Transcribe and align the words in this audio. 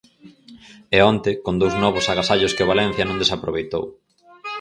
E 0.95 0.99
onte, 1.11 1.31
con 1.45 1.55
dous 1.61 1.75
novos 1.83 2.05
agasallos 2.11 2.53
que 2.55 2.65
o 2.65 2.71
Valencia 2.73 3.07
non 3.07 3.21
desaproveitou. 3.21 3.85